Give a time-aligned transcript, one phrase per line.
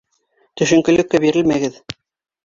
[0.61, 1.77] Төшөнкөлөккә бирелмәгеҙ!